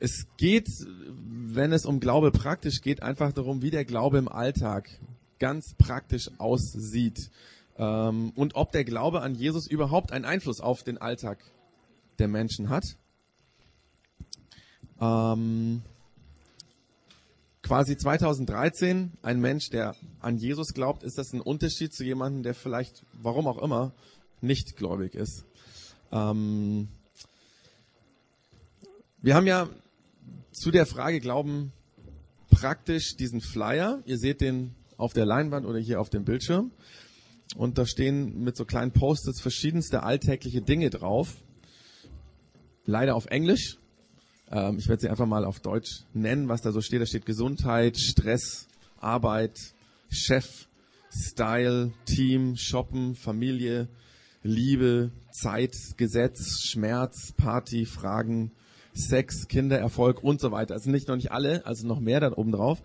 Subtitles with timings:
[0.00, 4.88] Es geht, wenn es um Glaube praktisch geht, einfach darum, wie der Glaube im Alltag
[5.38, 7.30] ganz praktisch aussieht
[7.76, 11.38] ähm, und ob der Glaube an Jesus überhaupt einen Einfluss auf den Alltag
[12.18, 12.96] der Menschen hat.
[15.00, 15.82] Ähm,
[17.62, 22.54] quasi 2013 ein Mensch, der an Jesus glaubt, ist das ein Unterschied zu jemandem, der
[22.54, 23.92] vielleicht, warum auch immer,
[24.40, 25.44] nicht gläubig ist.
[26.10, 26.88] Ähm,
[29.20, 29.68] wir haben ja
[30.52, 31.72] zu der Frage Glauben
[32.50, 34.02] praktisch diesen Flyer.
[34.04, 36.72] Ihr seht den auf der Leinwand oder hier auf dem Bildschirm.
[37.56, 41.36] Und da stehen mit so kleinen Post-its verschiedenste alltägliche Dinge drauf.
[42.84, 43.78] Leider auf Englisch.
[44.50, 47.00] Ähm, ich werde sie einfach mal auf Deutsch nennen, was da so steht.
[47.00, 48.66] Da steht Gesundheit, Stress,
[48.98, 49.58] Arbeit,
[50.10, 50.68] Chef,
[51.10, 53.88] Style, Team, Shoppen, Familie,
[54.42, 58.52] Liebe, Zeit, Gesetz, Schmerz, Party, Fragen,
[58.98, 60.74] Sex, Kinder, Erfolg und so weiter.
[60.74, 62.82] Also nicht noch nicht alle, also noch mehr da oben drauf.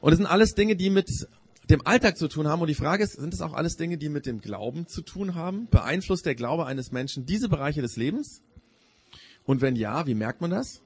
[0.00, 1.28] Und es sind alles Dinge, die mit
[1.68, 2.60] dem Alltag zu tun haben.
[2.60, 5.34] Und die Frage ist, sind es auch alles Dinge, die mit dem Glauben zu tun
[5.34, 5.68] haben?
[5.70, 8.42] Beeinflusst der Glaube eines Menschen diese Bereiche des Lebens?
[9.44, 10.82] Und wenn ja, wie merkt man das?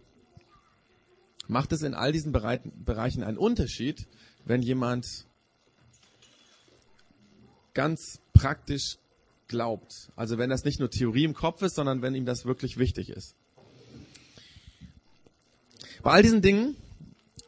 [1.47, 4.07] Macht es in all diesen Bereichen einen Unterschied,
[4.45, 5.27] wenn jemand
[7.75, 8.99] ganz praktisch
[9.49, 10.11] glaubt?
[10.17, 13.11] Also wenn das nicht nur Theorie im Kopf ist, sondern wenn ihm das wirklich wichtig
[13.11, 13.37] ist.
[16.05, 16.77] Bei all diesen Dingen,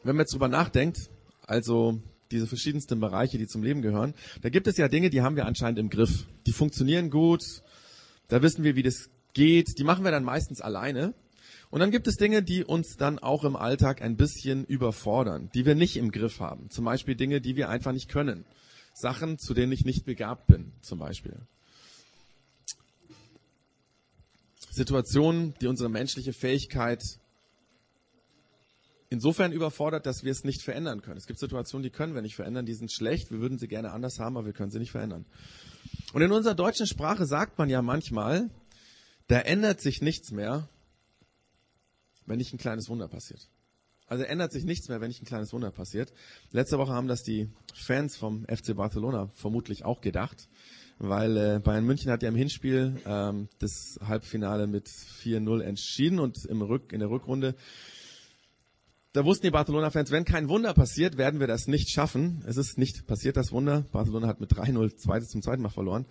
[0.01, 1.11] wenn man jetzt drüber nachdenkt,
[1.45, 5.35] also diese verschiedensten Bereiche, die zum Leben gehören, da gibt es ja Dinge, die haben
[5.35, 6.25] wir anscheinend im Griff.
[6.47, 7.43] Die funktionieren gut,
[8.29, 11.13] da wissen wir, wie das geht, die machen wir dann meistens alleine.
[11.69, 15.67] Und dann gibt es Dinge, die uns dann auch im Alltag ein bisschen überfordern, die
[15.67, 16.71] wir nicht im Griff haben.
[16.71, 18.43] Zum Beispiel Dinge, die wir einfach nicht können.
[18.91, 21.37] Sachen, zu denen ich nicht begabt bin, zum Beispiel.
[24.71, 27.19] Situationen, die unsere menschliche Fähigkeit
[29.09, 31.17] insofern überfordert, dass wir es nicht verändern können.
[31.17, 33.91] Es gibt Situationen, die können wir nicht verändern, die sind schlecht, wir würden sie gerne
[33.91, 35.25] anders haben, aber wir können sie nicht verändern.
[36.13, 38.49] Und in unserer deutschen Sprache sagt man ja manchmal,
[39.27, 40.69] da ändert sich nichts mehr,
[42.25, 43.49] wenn nicht ein kleines Wunder passiert.
[44.07, 46.13] Also ändert sich nichts mehr, wenn nicht ein kleines Wunder passiert.
[46.51, 50.47] Letzte Woche haben das die Fans vom FC Barcelona vermutlich auch gedacht,
[50.97, 56.45] weil äh, Bayern München hat ja im Hinspiel ähm, das Halbfinale mit 4-0 entschieden und
[56.45, 57.55] im Rück, in der Rückrunde
[59.13, 62.43] da wussten die Barcelona-Fans, wenn kein Wunder passiert, werden wir das nicht schaffen.
[62.45, 63.85] Es ist nicht passiert, das Wunder.
[63.91, 66.05] Barcelona hat mit 3-0 zum zweiten Mal verloren.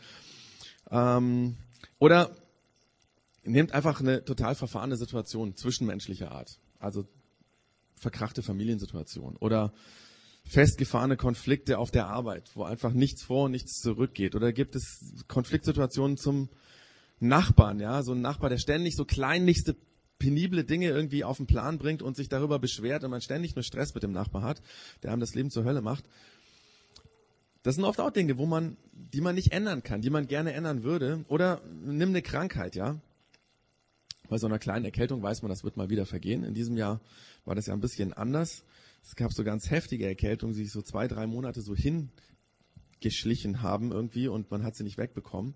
[0.90, 1.56] Ähm,
[1.98, 2.36] oder
[3.44, 6.58] nehmt einfach eine total verfahrene Situation zwischenmenschlicher Art.
[6.78, 7.06] Also
[7.94, 9.72] verkrachte Familiensituation oder
[10.44, 14.34] festgefahrene Konflikte auf der Arbeit, wo einfach nichts vor und nichts zurückgeht.
[14.34, 16.48] Oder gibt es Konfliktsituationen zum
[17.18, 19.76] Nachbarn, ja, so ein Nachbar, der ständig so kleinlichste
[20.18, 23.62] penible Dinge irgendwie auf den Plan bringt und sich darüber beschwert und man ständig nur
[23.62, 24.62] Stress mit dem Nachbar hat,
[25.02, 26.04] der einem das Leben zur Hölle macht.
[27.62, 30.52] Das sind oft auch Dinge, wo man, die man nicht ändern kann, die man gerne
[30.52, 31.24] ändern würde.
[31.28, 33.00] Oder nimm eine Krankheit, ja.
[34.28, 36.44] Bei so einer kleinen Erkältung weiß man, das wird mal wieder vergehen.
[36.44, 37.00] In diesem Jahr
[37.44, 38.64] war das ja ein bisschen anders.
[39.02, 43.92] Es gab so ganz heftige Erkältungen, die sich so zwei, drei Monate so hingeschlichen haben
[43.92, 45.54] irgendwie und man hat sie nicht wegbekommen.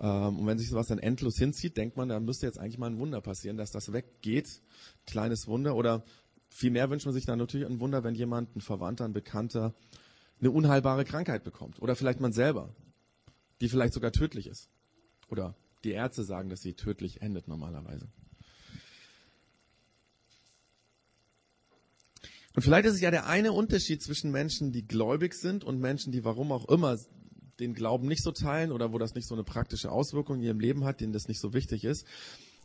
[0.00, 2.90] Ähm, und wenn sich sowas dann endlos hinzieht, denkt man, da müsste jetzt eigentlich mal
[2.90, 4.62] ein Wunder passieren, dass das weggeht.
[5.06, 5.74] Kleines Wunder.
[5.76, 6.04] Oder
[6.48, 9.74] vielmehr wünscht man sich dann natürlich ein Wunder, wenn jemand, ein Verwandter, ein Bekannter,
[10.40, 11.80] eine unheilbare Krankheit bekommt.
[11.82, 12.74] Oder vielleicht man selber,
[13.60, 14.68] die vielleicht sogar tödlich ist.
[15.28, 18.08] Oder die Ärzte sagen, dass sie tödlich endet normalerweise.
[22.54, 26.12] Und vielleicht ist es ja der eine Unterschied zwischen Menschen, die gläubig sind und Menschen,
[26.12, 26.98] die warum auch immer
[27.60, 30.60] den Glauben nicht so teilen oder wo das nicht so eine praktische Auswirkung in ihrem
[30.60, 32.06] Leben hat, denen das nicht so wichtig ist.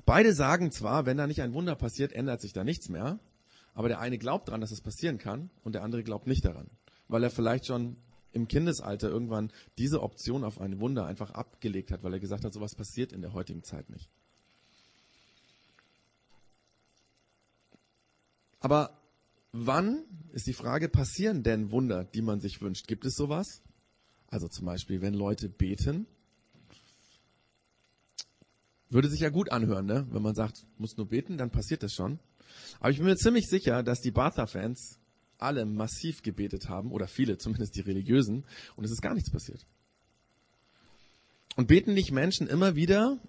[0.05, 3.19] Beide sagen zwar, wenn da nicht ein Wunder passiert, ändert sich da nichts mehr,
[3.73, 6.69] aber der eine glaubt daran, dass es passieren kann und der andere glaubt nicht daran,
[7.07, 7.95] weil er vielleicht schon
[8.31, 12.53] im Kindesalter irgendwann diese Option auf ein Wunder einfach abgelegt hat, weil er gesagt hat,
[12.53, 14.09] sowas passiert in der heutigen Zeit nicht.
[18.59, 18.97] Aber
[19.51, 22.87] wann ist die Frage, passieren denn Wunder, die man sich wünscht?
[22.87, 23.61] Gibt es sowas?
[24.34, 26.08] Also zum Beispiel, wenn Leute beten,
[28.90, 30.08] würde sich ja gut anhören, ne?
[30.09, 32.18] Wenn man sagt, muss nur beten, dann passiert das schon.
[32.80, 34.97] Aber ich bin mir ziemlich sicher, dass die Bartha-Fans
[35.38, 38.44] alle massiv gebetet haben, oder viele, zumindest die Religiösen,
[38.76, 39.68] und es ist gar nichts passiert.
[41.56, 43.20] Und beten nicht Menschen immer wieder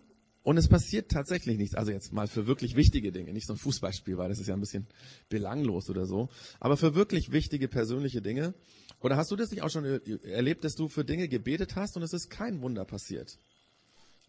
[0.45, 1.75] und es passiert tatsächlich nichts.
[1.75, 4.55] Also jetzt mal für wirklich wichtige Dinge, nicht so ein Fußballspiel, weil das ist ja
[4.55, 4.87] ein bisschen
[5.31, 6.29] belanglos oder so.
[6.61, 8.55] Aber für wirklich wichtige persönliche Dinge.
[9.01, 9.85] Oder hast du das nicht auch schon
[10.23, 13.39] erlebt, dass du für Dinge gebetet hast und es ist kein Wunder passiert?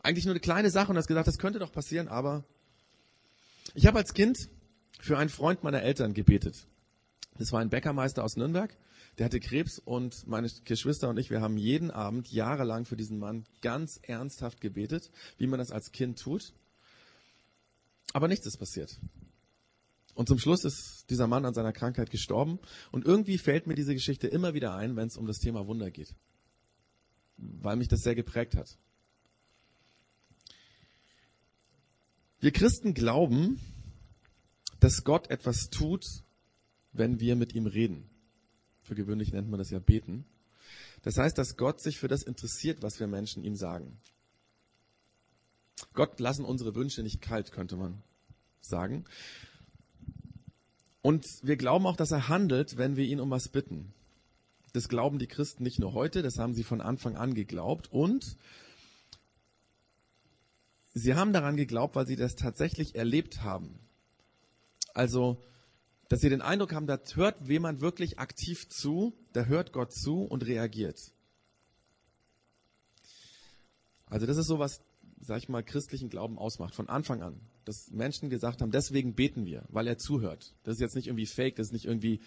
[0.02, 2.46] Eigentlich nur eine kleine Sache und hast gesagt, das könnte doch passieren, aber
[3.74, 4.50] ich habe als Kind
[5.02, 6.66] für einen Freund meiner Eltern gebetet.
[7.38, 8.74] Das war ein Bäckermeister aus Nürnberg.
[9.18, 13.18] Der hatte Krebs und meine Geschwister und ich, wir haben jeden Abend jahrelang für diesen
[13.18, 16.54] Mann ganz ernsthaft gebetet, wie man das als Kind tut.
[18.12, 19.00] Aber nichts ist passiert.
[20.16, 22.60] Und zum Schluss ist dieser Mann an seiner Krankheit gestorben.
[22.92, 25.92] Und irgendwie fällt mir diese Geschichte immer wieder ein, wenn es um das Thema Wunder
[25.92, 26.16] geht.
[27.38, 28.78] Weil mich das sehr geprägt hat.
[32.40, 33.60] Wir Christen glauben,
[34.80, 36.06] dass Gott etwas tut,
[36.94, 38.10] wenn wir mit ihm reden.
[38.86, 40.26] Für gewöhnlich nennt man das ja beten.
[41.02, 43.98] Das heißt, dass Gott sich für das interessiert, was wir Menschen ihm sagen.
[45.94, 48.04] Gott lassen unsere Wünsche nicht kalt, könnte man
[48.62, 49.06] sagen.
[51.02, 53.92] Und wir glauben auch, dass er handelt, wenn wir ihn um was bitten.
[54.74, 57.92] Das glauben die Christen nicht nur heute, das haben sie von Anfang an geglaubt.
[57.92, 58.38] Und
[60.94, 63.80] sie haben daran geglaubt, weil sie das tatsächlich erlebt haben.
[64.94, 65.42] Also,
[66.10, 70.22] dass sie den Eindruck haben, da hört jemand wirklich aktiv zu, da hört Gott zu
[70.22, 71.12] und reagiert.
[74.08, 74.82] Also das ist so was,
[75.20, 79.46] sag ich mal, christlichen Glauben ausmacht, von Anfang an dass Menschen gesagt haben, deswegen beten
[79.46, 80.54] wir, weil er zuhört.
[80.64, 82.22] Das ist jetzt nicht irgendwie fake, das ist nicht irgendwie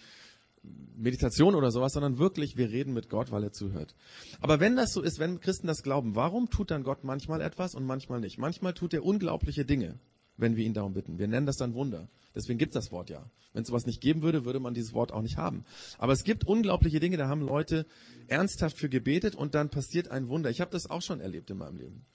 [0.97, 3.95] Meditation oder sowas, sondern wirklich, wir reden mit Gott, weil er zuhört.
[4.41, 7.75] Aber wenn das so ist, wenn Christen das glauben, warum tut dann Gott manchmal etwas
[7.75, 8.37] und manchmal nicht?
[8.37, 9.97] Manchmal tut er unglaubliche Dinge,
[10.39, 11.19] wenn wir ihn darum bitten.
[11.19, 12.07] Wir nennen das dann Wunder.
[12.33, 13.29] Deswegen gibt es das Wort ja.
[13.53, 15.65] Wenn es sowas nicht geben würde, würde man dieses Wort auch nicht haben.
[15.97, 17.85] Aber es gibt unglaubliche Dinge, da haben Leute
[18.27, 20.49] ernsthaft für gebetet und dann passiert ein Wunder.
[20.49, 22.05] Ich habe das auch schon erlebt in meinem Leben.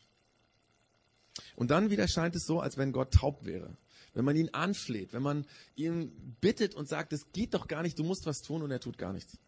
[1.57, 3.77] Und dann wieder scheint es so, als wenn Gott taub wäre.
[4.15, 5.45] Wenn man ihn anfleht, wenn man
[5.75, 8.81] ihn bittet und sagt, es geht doch gar nicht, du musst was tun und er
[8.81, 9.39] tut gar nichts.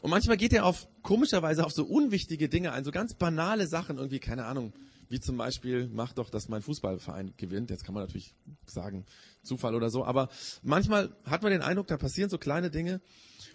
[0.00, 3.98] Und manchmal geht er auf komischerweise auf so unwichtige Dinge ein, so ganz banale Sachen,
[3.98, 4.72] irgendwie, keine Ahnung,
[5.10, 7.70] wie zum Beispiel, mach doch, dass mein Fußballverein gewinnt.
[7.70, 8.34] Jetzt kann man natürlich
[8.64, 9.04] sagen,
[9.42, 10.28] Zufall oder so, aber
[10.62, 13.00] manchmal hat man den Eindruck, da passieren so kleine Dinge.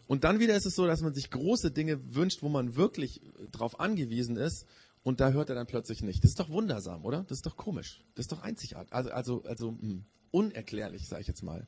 [0.06, 3.22] Und dann wieder ist es so, dass man sich große Dinge wünscht, wo man wirklich
[3.52, 4.68] drauf angewiesen ist
[5.02, 6.24] und da hört er dann plötzlich nicht.
[6.24, 7.24] Das ist doch wundersam, oder?
[7.24, 8.04] Das ist doch komisch.
[8.16, 8.92] Das ist doch einzigartig.
[8.92, 11.68] Also, also, also mh, hm, unerklärlich, sage ich jetzt mal.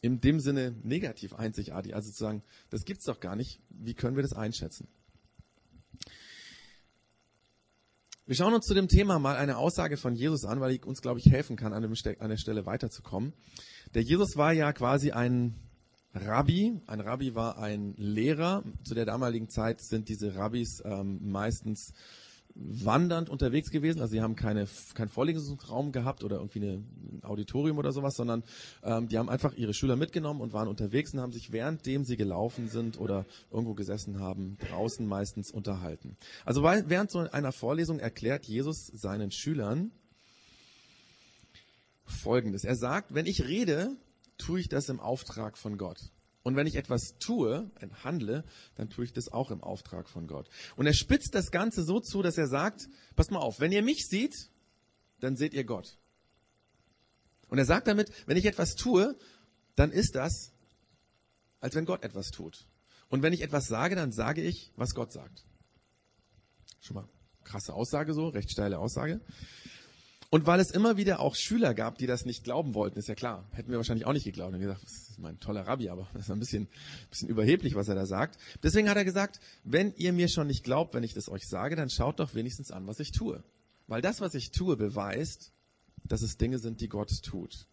[0.00, 1.94] In dem Sinne negativ einzigartig.
[1.94, 3.60] Also zu sagen, das gibt's doch gar nicht.
[3.70, 4.86] Wie können wir das einschätzen?
[8.28, 11.00] Wir schauen uns zu dem Thema mal eine Aussage von Jesus an, weil ich uns,
[11.00, 13.32] glaube ich, helfen kann, an der Stelle weiterzukommen.
[13.94, 15.54] Der Jesus war ja quasi ein
[16.12, 16.78] Rabbi.
[16.86, 18.64] Ein Rabbi war ein Lehrer.
[18.84, 21.94] Zu der damaligen Zeit sind diese Rabbis ähm, meistens
[22.58, 24.00] wandernd unterwegs gewesen.
[24.00, 28.42] Also sie haben keine, keinen Vorlesungsraum gehabt oder irgendwie eine, ein Auditorium oder sowas, sondern
[28.82, 32.16] ähm, die haben einfach ihre Schüler mitgenommen und waren unterwegs und haben sich währenddem sie
[32.16, 36.16] gelaufen sind oder irgendwo gesessen haben, draußen meistens unterhalten.
[36.44, 39.92] Also während so einer Vorlesung erklärt Jesus seinen Schülern
[42.04, 42.64] Folgendes.
[42.64, 43.96] Er sagt, wenn ich rede,
[44.38, 46.10] tue ich das im Auftrag von Gott.
[46.48, 47.70] Und wenn ich etwas tue,
[48.02, 48.42] handle,
[48.76, 50.48] dann tue ich das auch im Auftrag von Gott.
[50.76, 53.82] Und er spitzt das Ganze so zu, dass er sagt, passt mal auf, wenn ihr
[53.82, 54.34] mich seht,
[55.20, 55.98] dann seht ihr Gott.
[57.48, 59.14] Und er sagt damit, wenn ich etwas tue,
[59.76, 60.54] dann ist das,
[61.60, 62.66] als wenn Gott etwas tut.
[63.10, 65.44] Und wenn ich etwas sage, dann sage ich, was Gott sagt.
[66.80, 67.08] Schon mal
[67.44, 69.20] krasse Aussage so, recht steile Aussage.
[70.30, 73.14] Und weil es immer wieder auch Schüler gab, die das nicht glauben wollten, ist ja
[73.14, 74.52] klar, hätten wir wahrscheinlich auch nicht geglaubt.
[74.52, 77.74] Und gesagt, das ist mein toller Rabbi, aber das ist ein bisschen, ein bisschen überheblich,
[77.74, 78.38] was er da sagt.
[78.62, 81.76] Deswegen hat er gesagt, wenn ihr mir schon nicht glaubt, wenn ich das euch sage,
[81.76, 83.42] dann schaut doch wenigstens an, was ich tue.
[83.86, 85.50] Weil das, was ich tue, beweist,
[86.04, 87.66] dass es Dinge sind, die Gott tut.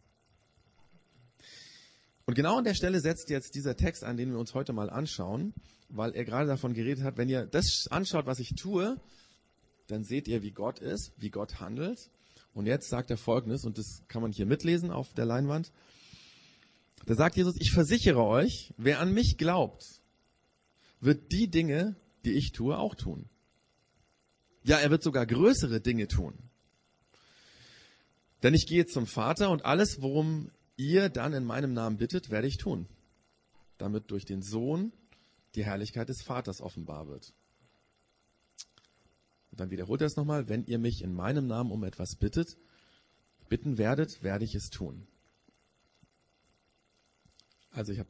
[2.25, 4.89] Und genau an der Stelle setzt jetzt dieser Text an, den wir uns heute mal
[4.89, 5.53] anschauen,
[5.89, 8.99] weil er gerade davon geredet hat, wenn ihr das anschaut, was ich tue,
[9.87, 12.09] dann seht ihr, wie Gott ist, wie Gott handelt.
[12.55, 15.73] Und jetzt sagt er Folgendes, und das kann man hier mitlesen auf der Leinwand.
[17.05, 20.01] Da sagt Jesus, ich versichere euch, wer an mich glaubt,
[21.01, 23.29] wird die Dinge, die ich tue, auch tun.
[24.63, 26.33] Ja, er wird sogar größere Dinge tun.
[28.41, 32.47] Denn ich gehe zum Vater und alles, worum ihr dann in meinem Namen bittet, werde
[32.47, 32.87] ich tun.
[33.77, 34.93] Damit durch den Sohn
[35.55, 37.33] die Herrlichkeit des Vaters offenbar wird.
[39.55, 42.57] Und dann wiederholt er es nochmal, wenn ihr mich in meinem Namen um etwas bittet,
[43.47, 45.07] bitten werdet, werde ich es tun.
[47.71, 48.09] Also ich habe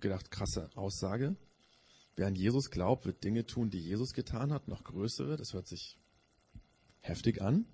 [0.00, 1.36] gedacht, krasse Aussage.
[2.16, 5.36] Wer an Jesus glaubt, wird Dinge tun, die Jesus getan hat, noch größere.
[5.36, 5.98] Das hört sich
[7.00, 7.66] heftig an.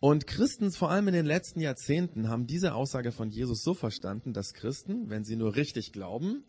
[0.00, 4.32] Und Christen, vor allem in den letzten Jahrzehnten, haben diese Aussage von Jesus so verstanden,
[4.32, 6.42] dass Christen, wenn sie nur richtig glauben,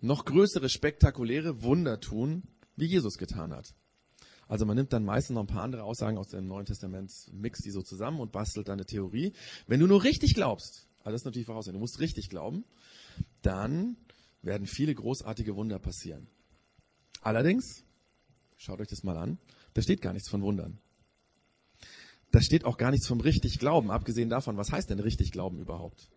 [0.00, 2.44] noch größere, spektakuläre Wunder tun,
[2.76, 3.74] wie Jesus getan hat.
[4.48, 7.64] Also man nimmt dann meistens noch ein paar andere Aussagen aus dem Neuen Testament, mixt
[7.64, 9.32] die so zusammen und bastelt dann eine Theorie.
[9.66, 11.74] Wenn du nur richtig glaubst, Also das ist natürlich Voraussetzung.
[11.74, 12.64] Du musst richtig glauben.
[13.42, 13.96] Dann
[14.42, 16.28] werden viele großartige Wunder passieren.
[17.22, 17.84] Allerdings,
[18.56, 19.38] schaut euch das mal an,
[19.74, 20.78] da steht gar nichts von Wundern.
[22.30, 25.58] Da steht auch gar nichts vom richtig Glauben, abgesehen davon, was heißt denn richtig Glauben
[25.58, 26.08] überhaupt?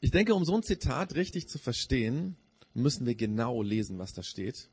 [0.00, 2.36] Ich denke, um so ein Zitat richtig zu verstehen,
[2.72, 4.70] müssen wir genau lesen, was da steht.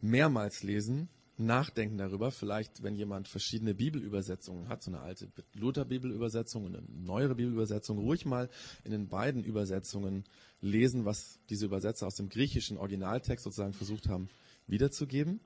[0.00, 1.08] Mehrmals lesen,
[1.40, 2.30] nachdenken darüber.
[2.30, 8.26] Vielleicht, wenn jemand verschiedene Bibelübersetzungen hat, so eine alte Luther-Bibelübersetzung und eine neuere Bibelübersetzung, ruhig
[8.26, 8.48] mal
[8.84, 10.24] in den beiden Übersetzungen
[10.60, 14.28] lesen, was diese Übersetzer aus dem griechischen Originaltext sozusagen versucht haben
[14.66, 15.40] wiederzugeben.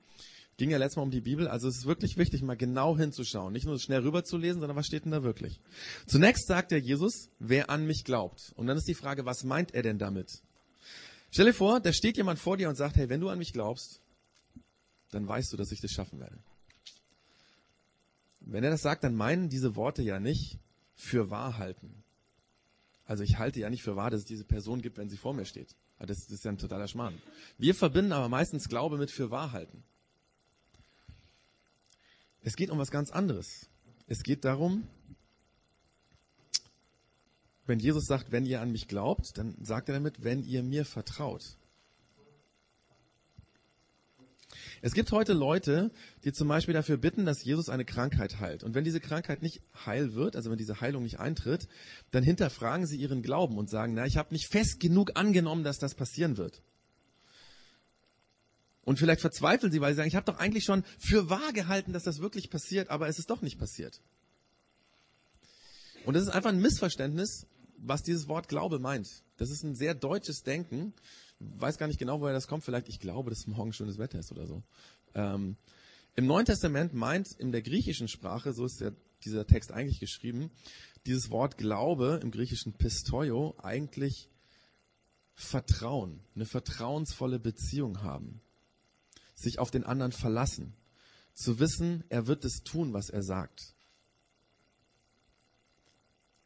[0.57, 3.51] Ging ja letztes Mal um die Bibel, also es ist wirklich wichtig, mal genau hinzuschauen.
[3.51, 5.59] Nicht nur schnell rüberzulesen, sondern was steht denn da wirklich?
[6.07, 8.53] Zunächst sagt der Jesus, wer an mich glaubt.
[8.55, 10.41] Und dann ist die Frage, was meint er denn damit?
[11.29, 13.51] Stell dir vor, da steht jemand vor dir und sagt, hey, wenn du an mich
[13.51, 13.99] glaubst,
[15.11, 16.37] dann weißt du, dass ich das schaffen werde.
[18.41, 20.59] Wenn er das sagt, dann meinen diese Worte ja nicht
[20.95, 22.03] für wahr halten.
[23.05, 25.33] Also ich halte ja nicht für wahr, dass es diese Person gibt, wenn sie vor
[25.33, 25.75] mir steht.
[25.99, 27.19] Das, ist ja ein totaler Schmarrn.
[27.57, 29.83] Wir verbinden aber meistens Glaube mit für wahr halten.
[32.41, 33.67] Es geht um was ganz anderes.
[34.07, 34.87] Es geht darum,
[37.65, 40.85] wenn Jesus sagt, wenn ihr an mich glaubt, dann sagt er damit, wenn ihr mir
[40.85, 41.57] vertraut.
[44.85, 45.89] Es gibt heute Leute,
[46.25, 48.63] die zum Beispiel dafür bitten, dass Jesus eine Krankheit heilt.
[48.63, 51.67] Und wenn diese Krankheit nicht heil wird, also wenn diese Heilung nicht eintritt,
[52.11, 55.79] dann hinterfragen sie ihren Glauben und sagen, na, ich habe nicht fest genug angenommen, dass
[55.79, 56.61] das passieren wird.
[58.83, 61.91] Und vielleicht verzweifeln sie, weil sie sagen, ich habe doch eigentlich schon für wahr gehalten,
[61.91, 64.03] dass das wirklich passiert, aber es ist doch nicht passiert.
[66.05, 69.07] Und das ist einfach ein Missverständnis, was dieses Wort Glaube meint.
[69.37, 70.93] Das ist ein sehr deutsches Denken,
[71.39, 72.63] weiß gar nicht genau, woher das kommt.
[72.63, 74.63] Vielleicht, ich glaube, dass morgen schönes Wetter ist oder so.
[75.13, 75.57] Ähm,
[76.15, 80.51] Im Neuen Testament meint in der griechischen Sprache, so ist der, dieser Text eigentlich geschrieben,
[81.05, 84.29] dieses Wort Glaube im griechischen Pistoio eigentlich
[85.33, 88.41] Vertrauen, eine vertrauensvolle Beziehung haben,
[89.33, 90.73] sich auf den anderen verlassen,
[91.33, 93.75] zu wissen, er wird es tun, was er sagt.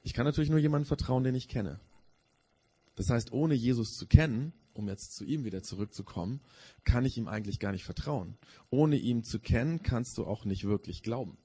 [0.01, 1.79] Ich kann natürlich nur jemandem vertrauen, den ich kenne.
[2.95, 6.41] Das heißt, ohne Jesus zu kennen, um jetzt zu ihm wieder zurückzukommen,
[6.83, 8.37] kann ich ihm eigentlich gar nicht vertrauen.
[8.69, 11.37] Ohne ihn zu kennen, kannst du auch nicht wirklich glauben.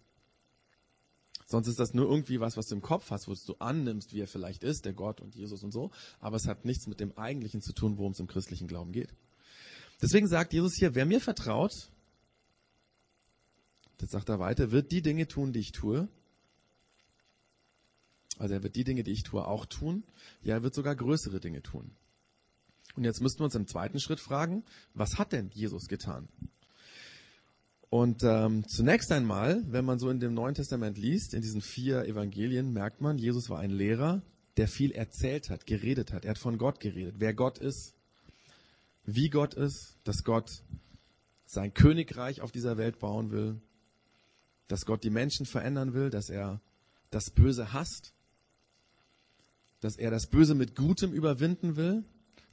[1.46, 4.20] Sonst ist das nur irgendwie was, was du im Kopf hast, wo du annimmst, wie
[4.20, 5.90] er vielleicht ist, der Gott und Jesus und so.
[6.20, 9.14] Aber es hat nichts mit dem Eigentlichen zu tun, worum es im christlichen Glauben geht.
[10.00, 11.90] Deswegen sagt Jesus hier, wer mir vertraut,
[13.98, 16.08] das sagt er weiter, wird die Dinge tun, die ich tue.
[18.38, 20.02] Also er wird die Dinge, die ich tue, auch tun.
[20.42, 21.94] Ja, er wird sogar größere Dinge tun.
[22.94, 26.28] Und jetzt müssten wir uns im zweiten Schritt fragen, was hat denn Jesus getan?
[27.90, 32.04] Und ähm, zunächst einmal, wenn man so in dem Neuen Testament liest, in diesen vier
[32.06, 34.22] Evangelien, merkt man, Jesus war ein Lehrer,
[34.56, 36.24] der viel erzählt hat, geredet hat.
[36.24, 37.94] Er hat von Gott geredet, wer Gott ist,
[39.04, 40.50] wie Gott ist, dass Gott
[41.44, 43.60] sein Königreich auf dieser Welt bauen will,
[44.66, 46.60] dass Gott die Menschen verändern will, dass er
[47.10, 48.12] das Böse hasst,
[49.80, 52.04] dass er das Böse mit Gutem überwinden will,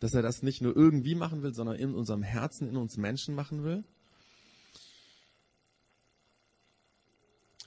[0.02, 3.36] dass er das nicht nur irgendwie machen will, sondern in unserem Herzen, in uns Menschen
[3.36, 3.84] machen will.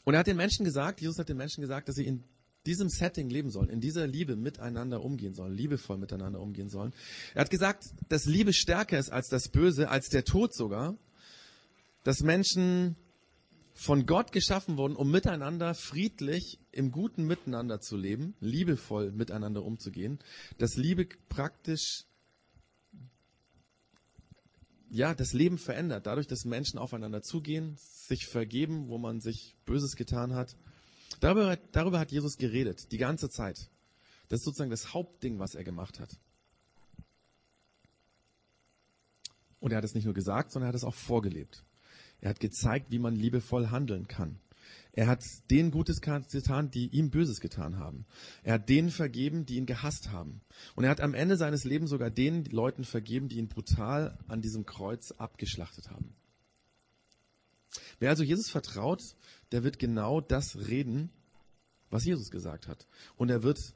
[0.03, 2.25] Und er hat den Menschen gesagt, Jesus hat den Menschen gesagt, dass sie in
[2.67, 6.93] diesem Setting leben sollen, in dieser Liebe miteinander umgehen sollen, liebevoll miteinander umgehen sollen.
[7.35, 10.97] Er hat gesagt, dass Liebe stärker ist als das Böse, als der Tod sogar,
[12.03, 12.97] dass Menschen
[13.75, 20.19] von Gott geschaffen wurden, um miteinander friedlich im guten Miteinander zu leben, liebevoll miteinander umzugehen,
[20.59, 22.07] dass Liebe praktisch
[24.95, 29.97] ja, das Leben verändert, dadurch, dass Menschen aufeinander zugehen, sich vergeben, wo man sich Böses
[29.97, 30.57] getan hat.
[31.19, 33.71] Darüber, darüber hat Jesus geredet, die ganze Zeit.
[34.29, 36.17] Das ist sozusagen das Hauptding, was er gemacht hat.
[39.59, 41.65] Und er hat es nicht nur gesagt, sondern er hat es auch vorgelebt.
[42.21, 44.39] Er hat gezeigt, wie man liebevoll handeln kann.
[44.97, 48.07] Er hat denen Gutes getan, die ihm Böses getan haben.
[48.45, 50.41] Er hat denen vergeben, die ihn gehasst haben.
[50.77, 54.41] Und er hat am Ende seines Lebens sogar den Leuten vergeben, die ihn brutal an
[54.41, 56.15] diesem Kreuz abgeschlachtet haben.
[57.99, 59.03] Wer also Jesus vertraut,
[59.51, 61.11] der wird genau das reden,
[61.91, 62.87] was Jesus gesagt hat.
[63.17, 63.75] Und er wird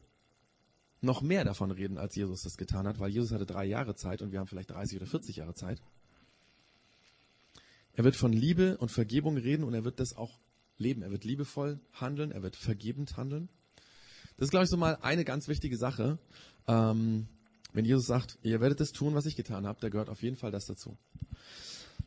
[1.01, 4.23] noch mehr davon reden, als Jesus das getan hat, weil Jesus hatte drei Jahre Zeit
[4.23, 5.83] und wir haben vielleicht 30 oder 40 Jahre Zeit.
[7.93, 10.39] Er wird von Liebe und Vergebung reden und er wird das auch
[10.79, 11.03] leben.
[11.03, 13.49] Er wird liebevoll handeln, er wird vergebend handeln.
[14.37, 16.19] Das ist, glaube ich, so mal eine ganz wichtige Sache.
[16.67, 17.29] Ähm,
[17.73, 20.37] wenn Jesus sagt, ihr werdet das tun, was ich getan habe, da gehört auf jeden
[20.37, 20.97] Fall das dazu.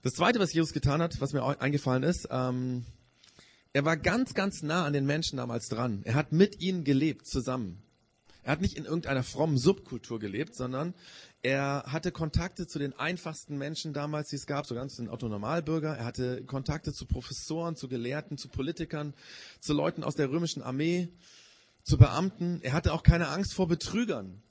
[0.02, 2.86] Das Zweite, was Jesus getan hat, was mir eingefallen ist, ähm,
[3.74, 6.02] er war ganz, ganz nah an den Menschen damals dran.
[6.04, 7.84] Er hat mit ihnen gelebt, zusammen.
[8.44, 10.96] Er hat nicht in irgendeiner frommen Subkultur gelebt, sondern
[11.44, 15.96] er hatte Kontakte zu den einfachsten Menschen damals, die es gab, so ganz den Otto-Normalbürger.
[15.96, 19.14] Er hatte Kontakte zu Professoren, zu Gelehrten, zu Politikern,
[19.60, 21.10] zu Leuten aus der römischen Armee,
[21.84, 22.60] zu Beamten.
[22.62, 24.42] Er hatte auch keine Angst vor Betrügern.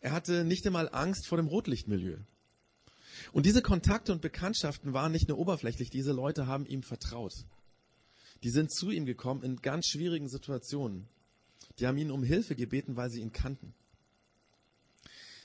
[0.00, 2.18] Er hatte nicht einmal Angst vor dem Rotlichtmilieu.
[3.32, 7.34] Und diese Kontakte und Bekanntschaften waren nicht nur oberflächlich, diese Leute haben ihm vertraut.
[8.42, 11.08] Die sind zu ihm gekommen in ganz schwierigen Situationen.
[11.78, 13.74] Die haben ihn um Hilfe gebeten, weil sie ihn kannten.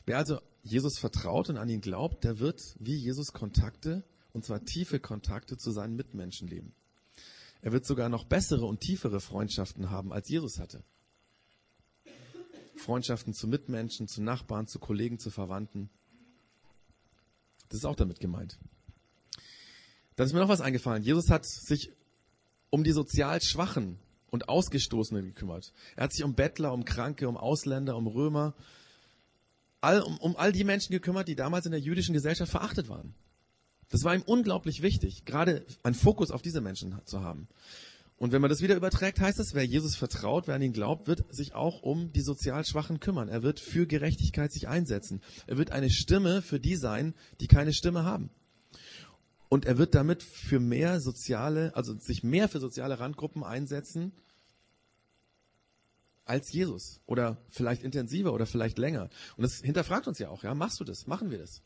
[0.06, 4.64] Wer also Jesus vertraut und an ihn glaubt, der wird wie Jesus Kontakte, und zwar
[4.64, 6.74] tiefe Kontakte zu seinen Mitmenschen leben.
[7.62, 10.84] Er wird sogar noch bessere und tiefere Freundschaften haben, als Jesus hatte.
[12.76, 15.90] Freundschaften zu Mitmenschen, zu Nachbarn, zu Kollegen, zu Verwandten.
[17.68, 18.58] Das ist auch damit gemeint.
[20.16, 21.04] Dann ist mir noch was eingefallen.
[21.04, 21.92] Jesus hat sich
[22.70, 24.00] um die sozial Schwachen
[24.30, 25.74] und Ausgestoßenen gekümmert.
[25.96, 28.54] Er hat sich um Bettler, um Kranke, um Ausländer, um Römer,
[29.82, 33.14] all, um, um all die Menschen gekümmert, die damals in der jüdischen Gesellschaft verachtet waren.
[33.90, 37.48] Das war ihm unglaublich wichtig, gerade einen Fokus auf diese Menschen zu haben.
[38.18, 41.08] Und wenn man das wieder überträgt, heißt das, wer Jesus vertraut, wer an ihn glaubt,
[41.08, 43.30] wird sich auch um die sozial Schwachen kümmern.
[43.30, 45.22] Er wird für Gerechtigkeit sich einsetzen.
[45.48, 48.30] Er wird eine Stimme für die sein, die keine Stimme haben.
[49.50, 54.14] Und er wird damit für mehr soziale, also sich mehr für soziale Randgruppen einsetzen
[56.24, 57.02] als Jesus.
[57.08, 59.10] Oder vielleicht intensiver oder vielleicht länger.
[59.36, 61.08] Und das hinterfragt uns ja auch, ja, machst du das?
[61.08, 61.64] Machen wir das?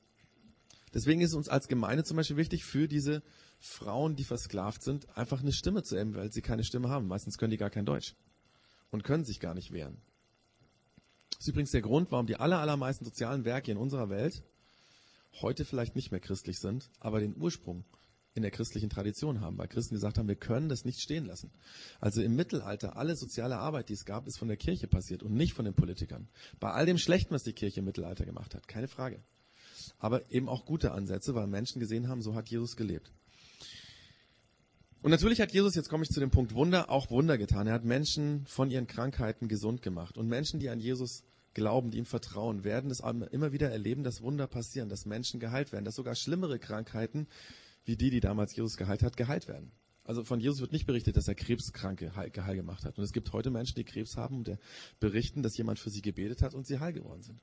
[0.93, 3.21] Deswegen ist es uns als Gemeinde zum Beispiel wichtig, für diese
[3.59, 7.07] Frauen, die versklavt sind, einfach eine Stimme zu erheben, weil sie keine Stimme haben.
[7.07, 8.15] Meistens können die gar kein Deutsch
[8.91, 9.97] und können sich gar nicht wehren.
[11.31, 14.43] Das ist übrigens der Grund, warum die aller, allermeisten sozialen Werke in unserer Welt
[15.41, 17.85] heute vielleicht nicht mehr christlich sind, aber den Ursprung
[18.35, 21.51] in der christlichen Tradition haben, weil Christen gesagt haben, wir können das nicht stehen lassen.
[21.99, 25.33] Also im Mittelalter, alle soziale Arbeit, die es gab, ist von der Kirche passiert und
[25.33, 26.27] nicht von den Politikern.
[26.59, 29.21] Bei all dem Schlechten, was die Kirche im Mittelalter gemacht hat, keine Frage.
[29.99, 33.11] Aber eben auch gute Ansätze, weil Menschen gesehen haben, so hat Jesus gelebt.
[35.03, 37.67] Und natürlich hat Jesus, jetzt komme ich zu dem Punkt Wunder, auch Wunder getan.
[37.67, 40.17] Er hat Menschen von ihren Krankheiten gesund gemacht.
[40.17, 44.21] Und Menschen, die an Jesus glauben, die ihm vertrauen, werden es immer wieder erleben, dass
[44.21, 47.27] Wunder passieren, dass Menschen geheilt werden, dass sogar schlimmere Krankheiten,
[47.85, 49.71] wie die, die damals Jesus geheilt hat, geheilt werden.
[50.05, 52.97] Also von Jesus wird nicht berichtet, dass er Krebskranke heil, heil gemacht hat.
[52.97, 54.57] Und es gibt heute Menschen, die Krebs haben und
[54.99, 57.39] berichten, dass jemand für sie gebetet hat und sie heil geworden sind.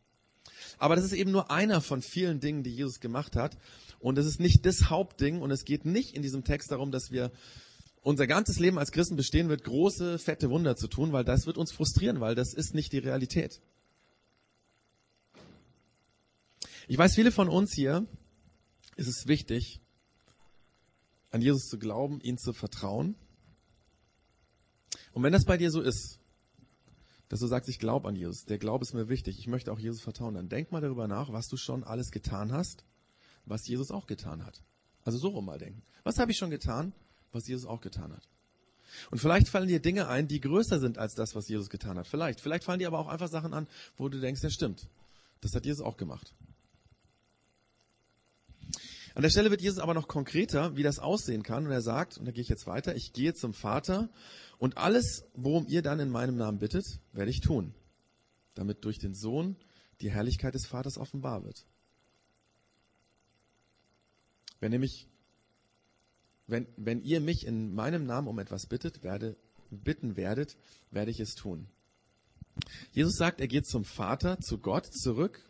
[0.78, 3.56] Aber das ist eben nur einer von vielen Dingen, die Jesus gemacht hat.
[3.98, 5.40] Und es ist nicht das Hauptding.
[5.40, 7.32] Und es geht nicht in diesem Text darum, dass wir
[8.02, 11.58] unser ganzes Leben als Christen bestehen wird, große, fette Wunder zu tun, weil das wird
[11.58, 13.60] uns frustrieren, weil das ist nicht die Realität.
[16.90, 18.04] Ich weiß, viele von uns hier
[18.96, 19.80] ist es wichtig,
[21.30, 23.14] an Jesus zu glauben, ihn zu vertrauen.
[25.12, 26.18] Und wenn das bei dir so ist,
[27.28, 29.78] dass du sagst, ich glaube an Jesus, der Glaube ist mir wichtig, ich möchte auch
[29.78, 32.82] Jesus vertrauen, dann denk mal darüber nach, was du schon alles getan hast,
[33.44, 34.60] was Jesus auch getan hat.
[35.04, 35.84] Also so rum mal denken.
[36.02, 36.92] Was habe ich schon getan,
[37.30, 38.28] was Jesus auch getan hat?
[39.12, 42.08] Und vielleicht fallen dir Dinge ein, die größer sind als das, was Jesus getan hat.
[42.08, 42.40] Vielleicht.
[42.40, 44.88] Vielleicht fallen dir aber auch einfach Sachen an, wo du denkst, ja stimmt.
[45.40, 46.34] Das hat Jesus auch gemacht.
[49.14, 51.66] An der Stelle wird Jesus aber noch konkreter, wie das aussehen kann.
[51.66, 54.08] Und er sagt, und da gehe ich jetzt weiter, ich gehe zum Vater
[54.58, 57.74] und alles, worum ihr dann in meinem Namen bittet, werde ich tun,
[58.54, 59.56] damit durch den Sohn
[60.00, 61.66] die Herrlichkeit des Vaters offenbar wird.
[64.60, 65.08] Wenn nämlich,
[66.46, 69.36] wenn, wenn ihr mich in meinem Namen um etwas bittet, werde,
[69.70, 70.56] bitten werdet,
[70.90, 71.68] werde ich es tun.
[72.92, 75.49] Jesus sagt, er geht zum Vater, zu Gott zurück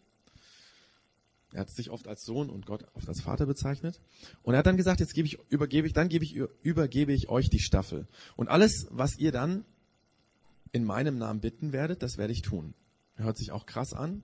[1.53, 4.01] er hat sich oft als Sohn und Gott oft als Vater bezeichnet.
[4.43, 7.29] Und er hat dann gesagt, jetzt gebe ich, übergebe ich, dann gebe ich, übergebe ich
[7.29, 8.07] euch die Staffel.
[8.37, 9.65] Und alles, was ihr dann
[10.73, 12.75] in meinem Namen bitten werdet, das werde ich tun.
[13.17, 14.23] Hört sich auch krass an,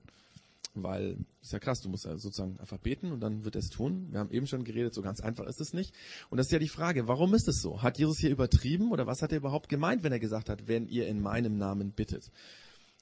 [0.74, 3.70] weil, ist ja krass, du musst ja sozusagen einfach beten und dann wird er es
[3.70, 4.08] tun.
[4.12, 5.94] Wir haben eben schon geredet, so ganz einfach ist es nicht.
[6.30, 7.82] Und das ist ja die Frage, warum ist es so?
[7.82, 10.86] Hat Jesus hier übertrieben oder was hat er überhaupt gemeint, wenn er gesagt hat, wenn
[10.86, 12.30] ihr in meinem Namen bittet?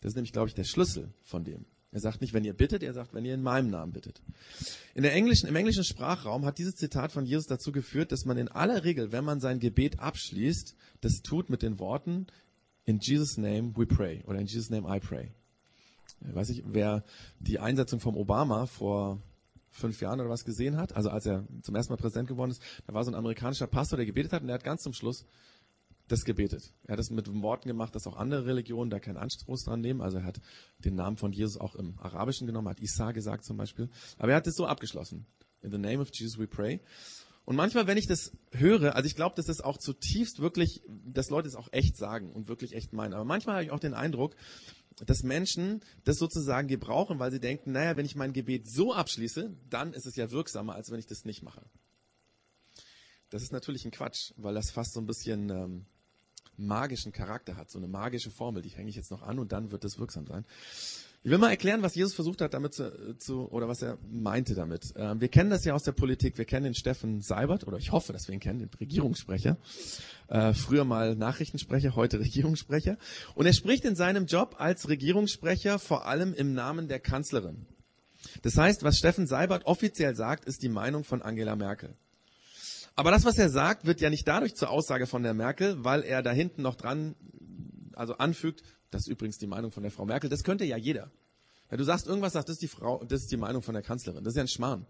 [0.01, 1.67] Das ist nämlich, glaube ich, der Schlüssel von dem.
[1.95, 4.21] Er sagt nicht, wenn ihr bittet, er sagt, wenn ihr in meinem Namen bittet.
[4.97, 8.37] In der englischen, Im englischen Sprachraum hat dieses Zitat von Jesus dazu geführt, dass man
[8.37, 12.27] in aller Regel, wenn man sein Gebet abschließt, das tut mit den Worten,
[12.85, 15.31] in Jesus' name we pray oder in Jesus' name I pray.
[16.29, 17.05] Ich weiß nicht, wer
[17.39, 19.23] die Einsetzung vom Obama vor
[19.71, 22.63] fünf Jahren oder was gesehen hat, also als er zum ersten Mal Präsident geworden ist,
[22.89, 25.27] da war so ein amerikanischer Pastor, der gebetet hat und der hat ganz zum Schluss
[26.09, 26.73] das gebetet.
[26.85, 30.03] Er hat es mit Worten gemacht, dass auch andere Religionen da keinen Anstoß dran nehmen.
[30.03, 30.41] Also er hat
[30.79, 33.89] den Namen von Jesus auch im Arabischen genommen, hat Isa gesagt zum Beispiel.
[34.19, 35.27] Aber er hat es so abgeschlossen.
[35.63, 36.81] In the name of Jesus we pray.
[37.47, 41.31] Und manchmal, wenn ich das höre, also ich glaube, das ist auch zutiefst wirklich, dass
[41.31, 43.13] Leute es auch echt sagen und wirklich echt meinen.
[43.13, 44.35] Aber manchmal habe ich auch den Eindruck,
[45.05, 49.55] dass Menschen das sozusagen gebrauchen, weil sie denken, naja, wenn ich mein Gebet so abschließe,
[49.69, 51.63] dann ist es ja wirksamer, als wenn ich das nicht mache.
[53.29, 55.87] Das ist natürlich ein Quatsch, weil das fast so ein bisschen ähm,
[56.57, 59.71] magischen Charakter hat, so eine magische Formel, die hänge ich jetzt noch an und dann
[59.71, 60.45] wird es wirksam sein.
[61.27, 64.55] Ich will mal erklären, was Jesus versucht hat, damit zu, zu oder was er meinte
[64.55, 64.93] damit.
[64.95, 66.37] Ähm, wir kennen das ja aus der Politik.
[66.37, 69.57] Wir kennen den Steffen Seibert, oder ich hoffe, dass wir ihn kennen, den Regierungssprecher.
[70.29, 72.99] Äh, früher mal Nachrichtensprecher, heute Regierungssprecher.
[73.35, 77.65] Und er spricht in seinem Job als Regierungssprecher vor allem im Namen der Kanzlerin.
[78.43, 81.97] Das heißt, was Steffen Seibert offiziell sagt, ist die Meinung von Angela Merkel.
[82.97, 86.03] Aber das, was er sagt, wird ja nicht dadurch zur Aussage von der Merkel, weil
[86.03, 87.17] er da hinten noch dran,
[87.95, 90.31] also anfügt, das ist übrigens die Meinung von der Frau Merkel.
[90.31, 91.11] Das könnte ja jeder.
[91.69, 93.83] Wenn du sagst irgendwas, sagt das ist die Frau, das ist die Meinung von der
[93.83, 94.23] Kanzlerin.
[94.23, 94.87] Das ist ja ein Schmarrn.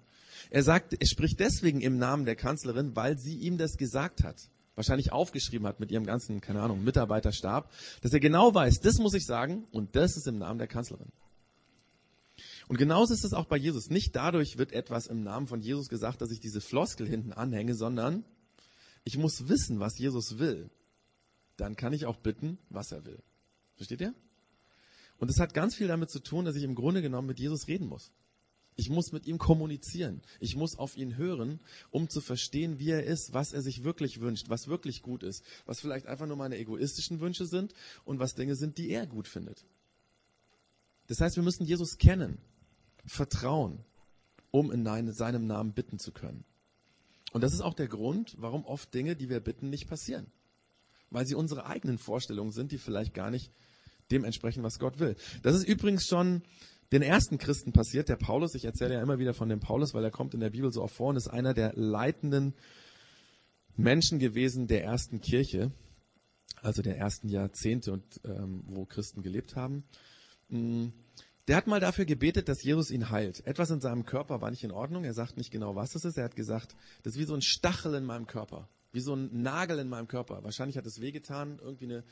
[0.51, 4.51] Er sagt, er spricht deswegen im Namen der Kanzlerin, weil sie ihm das gesagt hat.
[4.75, 7.71] Wahrscheinlich aufgeschrieben hat mit ihrem ganzen, keine Ahnung, Mitarbeiterstab,
[8.03, 11.13] dass er genau weiß, das muss ich sagen und das ist im Namen der Kanzlerin.
[12.69, 13.91] Und genauso ist es auch bei Jesus.
[13.91, 17.75] Nicht dadurch wird etwas im Namen von Jesus gesagt, dass ich diese Floskel hinten anhänge,
[17.75, 18.25] sondern
[19.05, 20.71] ich muss wissen, was Jesus will.
[21.57, 23.23] Dann kann ich auch bitten, was er will.
[23.77, 24.15] Versteht ihr?
[25.19, 27.69] Und es hat ganz viel damit zu tun, dass ich im Grunde genommen mit Jesus
[27.69, 28.13] reden muss.
[28.77, 30.21] Ich muss mit ihm kommunizieren.
[30.41, 34.21] Ich muss auf ihn hören, um zu verstehen, wie er ist, was er sich wirklich
[34.21, 37.73] wünscht, was wirklich gut ist, was vielleicht einfach nur meine egoistischen Wünsche sind
[38.05, 39.65] und was Dinge sind, die er gut findet.
[41.07, 42.39] Das heißt, wir müssen Jesus kennen,
[43.07, 43.85] vertrauen,
[44.51, 46.45] um in seinem Namen bitten zu können.
[47.33, 50.27] Und das ist auch der Grund, warum oft Dinge, die wir bitten, nicht passieren.
[51.11, 53.51] Weil sie unsere eigenen Vorstellungen sind, die vielleicht gar nicht
[54.11, 55.17] dementsprechend, was Gott will.
[55.43, 56.43] Das ist übrigens schon
[56.93, 58.55] den ersten Christen passiert, der Paulus.
[58.55, 60.83] Ich erzähle ja immer wieder von dem Paulus, weil er kommt in der Bibel so
[60.83, 62.55] oft vor und ist einer der leitenden
[63.77, 65.73] Menschen gewesen der ersten Kirche,
[66.63, 69.83] also der ersten Jahrzehnte, und, ähm, wo Christen gelebt haben.
[71.49, 73.47] Der hat mal dafür gebetet, dass Jesus ihn heilt.
[73.47, 75.05] Etwas in seinem Körper war nicht in Ordnung.
[75.05, 76.17] Er sagt nicht genau, was es ist.
[76.17, 79.43] Er hat gesagt, das ist wie so ein Stachel in meinem Körper, wie so ein
[79.43, 80.43] Nagel in meinem Körper.
[80.43, 82.05] Wahrscheinlich hat es wehgetan, irgendwie eine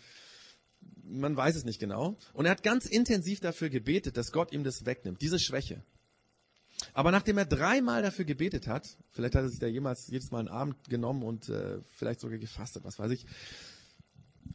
[1.05, 2.17] man weiß es nicht genau.
[2.33, 5.85] Und er hat ganz intensiv dafür gebetet, dass Gott ihm das wegnimmt, diese Schwäche.
[6.95, 10.41] Aber nachdem er dreimal dafür gebetet hat, vielleicht hat er sich da jemals jedes Mal
[10.41, 13.27] einen Abend genommen und äh, vielleicht sogar gefastet, was weiß ich.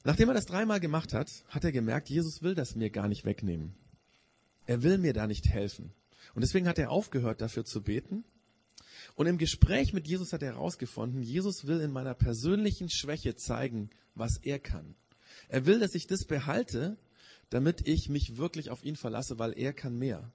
[0.04, 3.26] Nachdem er das dreimal gemacht hat, hat er gemerkt, Jesus will das mir gar nicht
[3.26, 3.76] wegnehmen.
[4.68, 5.92] Er will mir da nicht helfen.
[6.36, 8.24] Und deswegen hat er aufgehört, dafür zu beten.
[9.16, 13.90] Und im Gespräch mit Jesus hat er herausgefunden, Jesus will in meiner persönlichen Schwäche zeigen,
[14.14, 14.96] was er kann.
[15.48, 16.98] Er will, dass ich das behalte,
[17.50, 20.32] damit ich mich wirklich auf ihn verlasse, weil er kann mehr.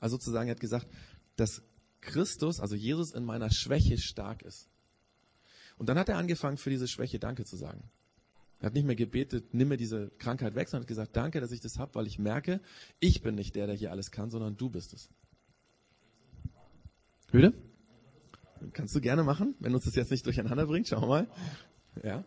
[0.00, 0.88] Also sozusagen, er hat gesagt,
[1.36, 1.62] dass
[2.00, 4.68] Christus, also Jesus in meiner Schwäche stark ist.
[5.76, 7.90] Und dann hat er angefangen, für diese Schwäche Danke zu sagen.
[8.64, 11.52] Er hat nicht mehr gebetet, nimm mir diese Krankheit weg, sondern hat gesagt, danke, dass
[11.52, 12.62] ich das habe, weil ich merke,
[12.98, 15.10] ich bin nicht der, der hier alles kann, sondern du bist es.
[17.30, 17.52] Höhle?
[18.72, 20.88] Kannst du gerne machen, wenn uns das jetzt nicht durcheinander bringt.
[20.88, 21.28] Schauen wir mal.
[22.02, 22.24] Ja.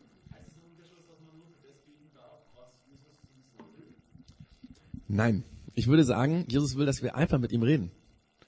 [5.07, 5.43] Nein.
[5.73, 7.89] Ich würde sagen, Jesus will, dass wir einfach mit ihm reden.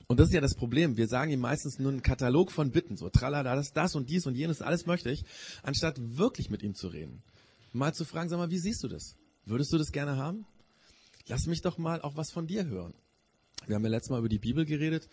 [0.05, 0.95] Und das ist ja das Problem.
[0.95, 4.27] Wir sagen ihm meistens nur einen Katalog von Bitten, so tralala, das, das und dies
[4.27, 5.25] und jenes, alles möchte ich,
[5.63, 7.23] anstatt wirklich mit ihm zu reden.
[7.71, 9.15] Mal zu fragen, sag mal, wie siehst du das?
[9.45, 10.45] Würdest du das gerne haben?
[11.27, 12.93] Lass mich doch mal auch was von dir hören.
[13.67, 15.07] Wir haben ja letztes Mal über die Bibel geredet.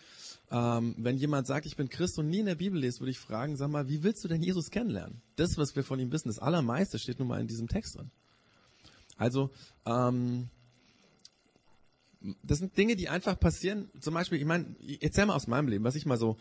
[0.50, 3.18] Ähm, wenn jemand sagt, ich bin Christ und nie in der Bibel liest, würde ich
[3.18, 5.20] fragen, sag mal, wie willst du denn Jesus kennenlernen?
[5.34, 8.10] Das, was wir von ihm wissen, das Allermeiste steht nun mal in diesem Text drin.
[9.16, 9.50] Also,
[9.84, 10.48] ähm,
[12.42, 13.90] das sind Dinge, die einfach passieren.
[14.00, 16.36] Zum Beispiel, ich meine, erzähl mal aus meinem Leben, was ich mal so,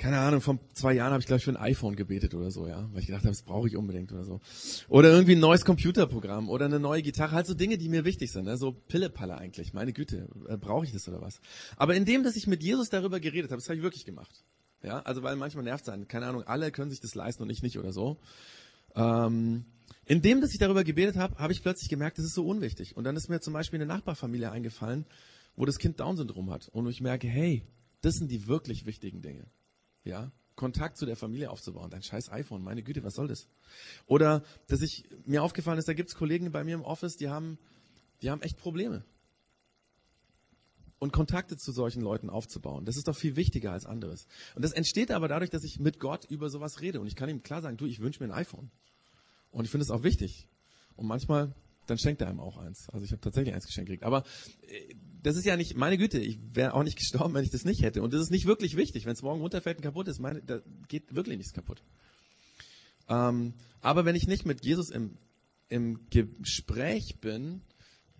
[0.00, 2.66] keine Ahnung, vor zwei Jahren habe ich, glaube ich, für ein iPhone gebetet oder so,
[2.66, 4.40] ja, weil ich gedacht habe, das brauche ich unbedingt oder so.
[4.88, 8.32] Oder irgendwie ein neues Computerprogramm oder eine neue Gitarre, halt so Dinge, die mir wichtig
[8.32, 8.56] sind, ne?
[8.56, 11.42] so Pillepalle eigentlich, meine Güte, äh, brauche ich das oder was?
[11.76, 14.42] Aber indem, dass ich mit Jesus darüber geredet habe, das habe ich wirklich gemacht.
[14.82, 17.62] Ja, also weil manchmal nervt sein, keine Ahnung, alle können sich das leisten und ich
[17.62, 18.16] nicht oder so.
[18.96, 19.66] Ähm,
[20.06, 22.96] indem, dass ich darüber gebetet habe, habe ich plötzlich gemerkt, das ist so unwichtig.
[22.96, 25.04] Und dann ist mir zum Beispiel eine Nachbarfamilie eingefallen,
[25.56, 26.68] wo das Kind Down-Syndrom hat.
[26.68, 27.64] Und ich merke, hey,
[28.00, 29.44] das sind die wirklich wichtigen Dinge.
[30.04, 31.90] Ja, Kontakt zu der Familie aufzubauen.
[31.90, 33.48] Dein scheiß iPhone, meine Güte, was soll das?
[34.06, 37.58] Oder, dass ich, mir aufgefallen ist, da gibt's Kollegen bei mir im Office, die haben,
[38.20, 39.02] die haben echt Probleme.
[40.98, 42.84] Und Kontakte zu solchen Leuten aufzubauen.
[42.84, 44.26] Das ist doch viel wichtiger als anderes.
[44.54, 47.00] Und das entsteht aber dadurch, dass ich mit Gott über sowas rede.
[47.00, 48.70] Und ich kann ihm klar sagen, du, ich wünsche mir ein iPhone.
[49.50, 50.46] Und ich finde es auch wichtig.
[50.96, 51.54] Und manchmal,
[51.86, 52.90] dann schenkt er einem auch eins.
[52.90, 54.04] Also ich habe tatsächlich eins geschenkt gekriegt.
[54.04, 54.24] Aber
[54.68, 57.64] äh, das ist ja nicht, meine Güte, ich wäre auch nicht gestorben, wenn ich das
[57.64, 58.02] nicht hätte.
[58.02, 59.06] Und das ist nicht wirklich wichtig.
[59.06, 61.82] Wenn es morgen runterfällt und kaputt ist, meine, da geht wirklich nichts kaputt.
[63.08, 65.16] Ähm, aber wenn ich nicht mit Jesus im,
[65.68, 67.62] im Gespräch bin,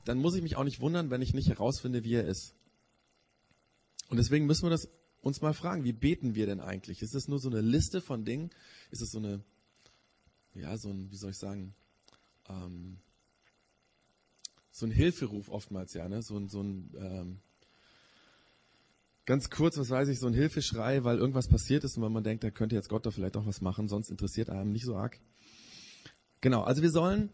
[0.04, 2.54] dann muss ich mich auch nicht wundern, wenn ich nicht herausfinde, wie er ist.
[4.08, 4.88] Und deswegen müssen wir das
[5.20, 7.02] uns mal fragen, wie beten wir denn eigentlich?
[7.02, 8.50] Ist es nur so eine Liste von Dingen?
[8.90, 9.44] Ist es so eine,
[10.54, 11.74] ja, so ein, wie soll ich sagen,
[12.48, 12.98] ähm,
[14.70, 16.22] so ein Hilferuf oftmals, ja, ne?
[16.22, 17.38] So ein, so ein ähm,
[19.26, 22.24] ganz kurz, was weiß ich, so ein Hilfeschrei, weil irgendwas passiert ist und wenn man
[22.24, 24.96] denkt, da könnte jetzt Gott da vielleicht auch was machen, sonst interessiert einem nicht so
[24.96, 25.20] arg.
[26.40, 27.30] Genau, also wir sollen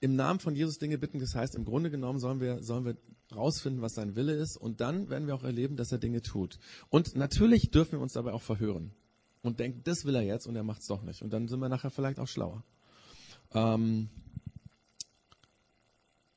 [0.00, 1.18] im Namen von Jesus Dinge bitten.
[1.18, 2.96] Das heißt, im Grunde genommen sollen wir, sollen wir
[3.34, 4.56] rausfinden, was sein Wille ist.
[4.56, 6.58] Und dann werden wir auch erleben, dass er Dinge tut.
[6.90, 8.92] Und natürlich dürfen wir uns dabei auch verhören.
[9.42, 11.22] Und denken, das will er jetzt und er macht es doch nicht.
[11.22, 12.64] Und dann sind wir nachher vielleicht auch schlauer.
[13.52, 14.10] Ähm,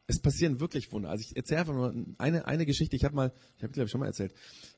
[0.08, 1.10] es passieren wirklich Wunder.
[1.10, 2.96] Also ich erzähle einfach nur eine, eine Geschichte.
[2.96, 4.34] Ich habe mal, ich habe glaube ich schon mal erzählt.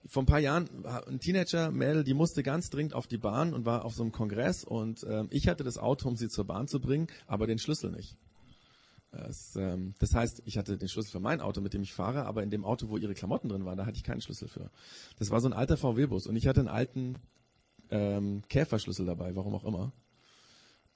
[0.08, 0.68] Vor ein paar Jahren
[1.08, 4.12] ein Teenager Mädel, die musste ganz dringend auf die Bahn und war auf so einem
[4.12, 7.60] Kongress und äh, ich hatte das Auto, um sie zur Bahn zu bringen, aber den
[7.60, 8.18] Schlüssel nicht.
[9.12, 12.26] Das, ähm, das heißt, ich hatte den Schlüssel für mein Auto, mit dem ich fahre,
[12.26, 14.72] aber in dem Auto, wo ihre Klamotten drin waren, da hatte ich keinen Schlüssel für.
[15.18, 17.16] Das war so ein alter VW-Bus und ich hatte einen alten
[17.92, 19.94] ähm, Käferschlüssel dabei, warum auch immer.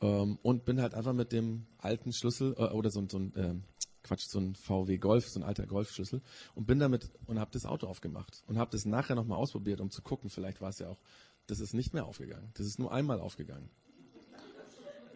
[0.02, 3.64] Ähm, und bin halt einfach mit dem alten Schlüssel äh, oder so, so ein ähm,
[4.04, 6.22] Quatsch, so ein VW Golf, so ein alter Golfschlüssel
[6.56, 9.90] und bin damit und habe das Auto aufgemacht und habe das nachher nochmal ausprobiert, um
[9.90, 11.00] zu gucken, vielleicht war es ja auch,
[11.48, 12.52] das ist nicht mehr aufgegangen.
[12.54, 13.70] Das ist nur einmal aufgegangen.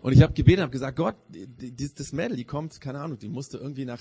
[0.01, 3.17] Und ich habe gebeten, habe gesagt, Gott, die, die, das Mädel, die kommt, keine Ahnung,
[3.17, 3.99] die musste irgendwie nach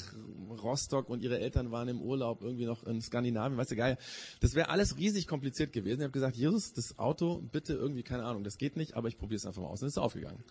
[0.63, 3.97] Rostock und ihre Eltern waren im Urlaub irgendwie noch in Skandinavien, weißt du, geil.
[4.41, 6.01] Das wäre alles riesig kompliziert gewesen.
[6.01, 9.17] Ich habe gesagt, Jesus, das Auto, bitte irgendwie, keine Ahnung, das geht nicht, aber ich
[9.17, 9.81] probiere es einfach mal aus.
[9.81, 10.45] Und ist aufgegangen.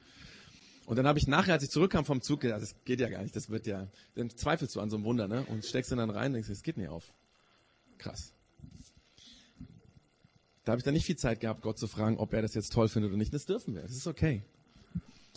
[0.85, 3.21] Und dann habe ich nachher, als ich zurückkam vom Zug, gedacht, das geht ja gar
[3.23, 5.45] nicht, das wird ja, dann zweifelst du an so einem Wunder, ne?
[5.49, 7.11] Und steckst ihn dann rein und denkst, das geht nicht auf.
[7.97, 8.33] Krass.
[10.63, 12.73] Da habe ich dann nicht viel Zeit gehabt, Gott zu fragen, ob er das jetzt
[12.73, 13.33] toll findet oder nicht.
[13.33, 14.43] Das dürfen wir, das ist okay.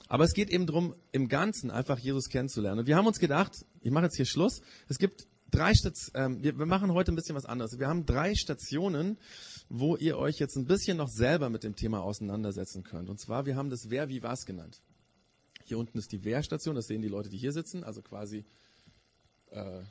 [0.08, 2.80] Aber es geht eben darum, im Ganzen einfach Jesus kennenzulernen.
[2.80, 6.42] Und wir haben uns gedacht, ich mache jetzt hier Schluss, es gibt drei Stationen, ähm,
[6.42, 7.78] wir, wir machen heute ein bisschen was anderes.
[7.78, 9.18] Wir haben drei Stationen,
[9.68, 13.10] wo ihr euch jetzt ein bisschen noch selber mit dem Thema auseinandersetzen könnt.
[13.10, 14.80] Und zwar, wir haben das Wer, wie, was genannt.
[15.68, 18.46] Hier unten ist die Wehrstation, das sehen die Leute, die hier sitzen, also quasi
[19.50, 19.82] äh,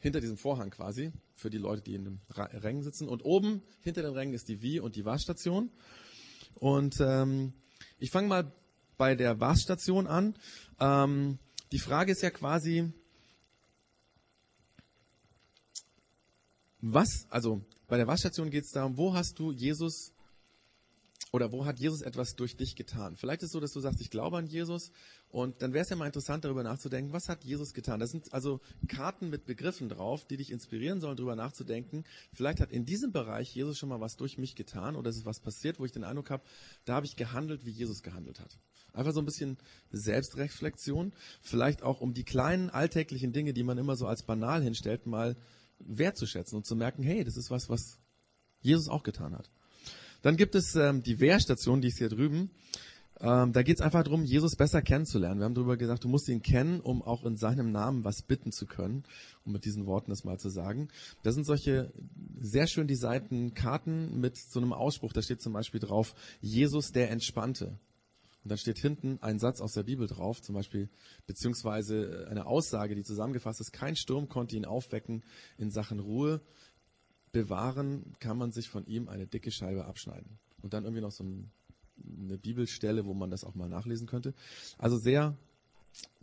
[0.00, 3.08] hinter diesem Vorhang quasi, für die Leute, die in den Rängen sitzen.
[3.08, 5.70] Und oben, hinter den Rängen, ist die Wie- und die Was-Station.
[6.56, 7.52] Und ähm,
[8.00, 8.52] ich fange mal
[8.96, 10.34] bei der Was-Station an.
[10.80, 11.38] Ähm,
[11.70, 12.92] die Frage ist ja quasi,
[16.80, 20.11] was, also bei der Was-Station geht es darum, wo hast du Jesus
[21.30, 23.16] oder wo hat Jesus etwas durch dich getan?
[23.16, 24.90] Vielleicht ist es so, dass du sagst, ich glaube an Jesus
[25.28, 28.00] und dann wäre es ja mal interessant, darüber nachzudenken, was hat Jesus getan?
[28.00, 32.04] Das sind also Karten mit Begriffen drauf, die dich inspirieren sollen, darüber nachzudenken.
[32.32, 35.26] Vielleicht hat in diesem Bereich Jesus schon mal was durch mich getan oder es ist
[35.26, 36.42] was passiert, wo ich den Eindruck habe,
[36.84, 38.58] da habe ich gehandelt, wie Jesus gehandelt hat.
[38.92, 39.56] Einfach so ein bisschen
[39.90, 45.06] Selbstreflexion, vielleicht auch um die kleinen alltäglichen Dinge, die man immer so als banal hinstellt,
[45.06, 45.36] mal
[45.78, 47.98] wertzuschätzen und zu merken, hey, das ist was, was
[48.60, 49.50] Jesus auch getan hat.
[50.22, 52.50] Dann gibt es ähm, die Wehrstation, die ist hier drüben.
[53.20, 55.40] Ähm, da geht es einfach darum, Jesus besser kennenzulernen.
[55.40, 58.50] Wir haben darüber gesagt, du musst ihn kennen, um auch in seinem Namen was bitten
[58.50, 59.04] zu können,
[59.44, 60.88] um mit diesen Worten das mal zu sagen.
[61.22, 61.92] Das sind solche
[62.40, 65.12] sehr schön die Seiten Karten mit so einem Ausspruch.
[65.12, 67.78] Da steht zum Beispiel drauf, Jesus der Entspannte.
[68.44, 70.88] Und dann steht hinten ein Satz aus der Bibel drauf, zum Beispiel,
[71.26, 75.22] beziehungsweise eine Aussage, die zusammengefasst ist, kein Sturm konnte ihn aufwecken
[75.58, 76.40] in Sachen Ruhe.
[77.32, 80.38] Bewahren kann man sich von ihm eine dicke Scheibe abschneiden.
[80.62, 81.50] Und dann irgendwie noch so ein,
[82.06, 84.34] eine Bibelstelle, wo man das auch mal nachlesen könnte.
[84.78, 85.36] Also sehr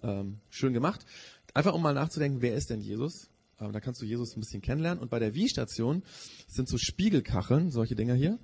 [0.02, 1.06] ähm, schön gemacht.
[1.54, 3.30] Einfach um mal nachzudenken, wer ist denn Jesus?
[3.60, 5.02] Ähm, da kannst du Jesus ein bisschen kennenlernen.
[5.02, 6.04] Und bei der Wie-Station
[6.48, 8.40] sind so Spiegelkacheln, solche Dinger hier.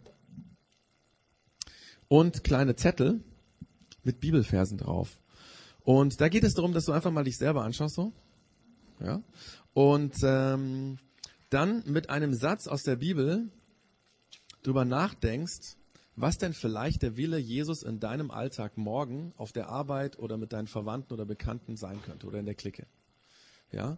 [2.08, 3.24] Und kleine Zettel,
[4.04, 5.20] mit Bibelversen drauf.
[5.84, 8.14] Und da geht es darum, dass du einfach mal dich selber anschaust, so.
[9.00, 9.22] Ja.
[9.74, 10.98] Und ähm,
[11.56, 13.50] dann mit einem Satz aus der Bibel
[14.64, 15.78] drüber nachdenkst,
[16.16, 20.54] was denn vielleicht der Wille Jesus in deinem Alltag morgen auf der Arbeit oder mit
[20.54, 22.86] deinen Verwandten oder Bekannten sein könnte oder in der Clique.
[23.72, 23.98] Ja.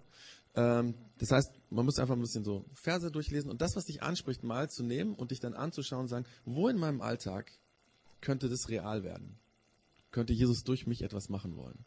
[0.55, 4.01] Ähm, das heißt, man muss einfach ein bisschen so Verse durchlesen und das, was dich
[4.01, 7.51] anspricht, mal zu nehmen und dich dann anzuschauen und sagen, wo in meinem Alltag
[8.21, 9.37] könnte das real werden?
[10.11, 11.85] könnte Jesus durch mich etwas machen wollen.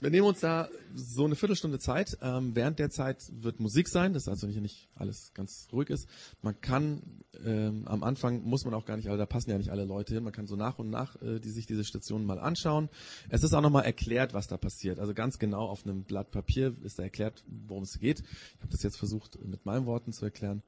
[0.00, 2.18] Wir nehmen uns da so eine Viertelstunde Zeit.
[2.22, 5.90] Ähm, während der Zeit wird Musik sein, das ist also nicht, nicht alles ganz ruhig
[5.90, 6.08] ist.
[6.42, 7.02] Man kann
[7.44, 10.14] ähm, am Anfang muss man auch gar nicht, aber da passen ja nicht alle Leute
[10.14, 10.24] hin.
[10.24, 12.88] Man kann so nach und nach äh, die sich diese Stationen mal anschauen.
[13.28, 14.98] Es ist auch nochmal erklärt, was da passiert.
[14.98, 18.20] Also ganz genau auf einem Blatt Papier ist da erklärt, worum es geht.
[18.20, 20.62] Ich habe das jetzt versucht mit meinen Worten zu erklären.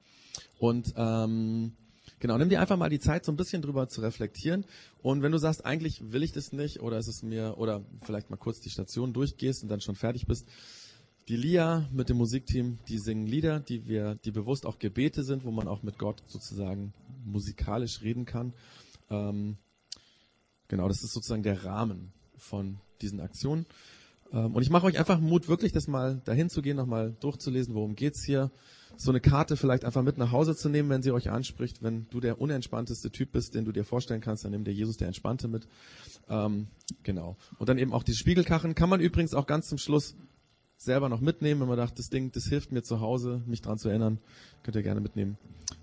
[0.58, 1.72] Und ähm,
[2.20, 4.66] Genau, nimm dir einfach mal die Zeit, so ein bisschen drüber zu reflektieren.
[5.02, 8.28] Und wenn du sagst, eigentlich will ich das nicht, oder ist es mir, oder vielleicht
[8.28, 10.46] mal kurz die Station durchgehst und dann schon fertig bist.
[11.28, 15.44] Die Lia mit dem Musikteam, die singen Lieder, die wir, die bewusst auch Gebete sind,
[15.44, 16.92] wo man auch mit Gott sozusagen
[17.24, 18.52] musikalisch reden kann.
[19.08, 19.56] Ähm,
[20.68, 23.64] genau, das ist sozusagen der Rahmen von diesen Aktionen.
[24.30, 27.74] Ähm, und ich mache euch einfach Mut, wirklich das mal dahin zu gehen, nochmal durchzulesen,
[27.74, 28.50] worum geht's hier
[28.96, 31.82] so eine Karte vielleicht einfach mit nach Hause zu nehmen, wenn sie euch anspricht.
[31.82, 34.96] Wenn du der unentspannteste Typ bist, den du dir vorstellen kannst, dann nimm dir Jesus
[34.96, 35.66] der Entspannte mit.
[36.28, 36.66] Ähm,
[37.02, 37.36] genau.
[37.58, 38.74] Und dann eben auch die Spiegelkachen.
[38.74, 40.16] Kann man übrigens auch ganz zum Schluss
[40.76, 43.78] selber noch mitnehmen, wenn man dacht, das Ding, das hilft mir zu Hause, mich dran
[43.78, 44.18] zu erinnern.
[44.62, 45.36] Könnt ihr gerne mitnehmen.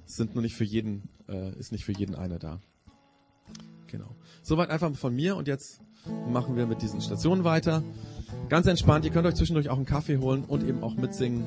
[0.06, 2.60] Es sind nur nicht für jeden, äh, ist nicht für jeden einer da.
[3.88, 4.16] Genau.
[4.42, 5.82] Soweit einfach von mir und jetzt
[6.30, 7.84] machen wir mit diesen Stationen weiter.
[8.50, 11.46] Ganz entspannt, ihr könnt euch zwischendurch auch einen Kaffee holen und eben auch mitsingen.